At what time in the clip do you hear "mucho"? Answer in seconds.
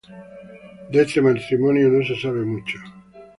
2.43-2.79